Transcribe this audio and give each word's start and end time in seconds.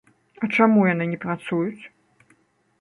А 0.45 0.49
чаму 0.55 0.87
яны 0.93 1.05
не 1.13 1.21
працуюць? 1.27 1.83